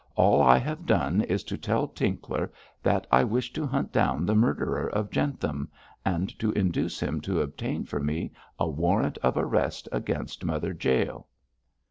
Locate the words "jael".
10.81-11.27